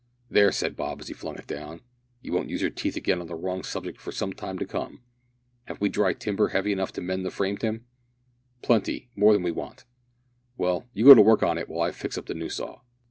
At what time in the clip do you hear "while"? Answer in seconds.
11.69-11.87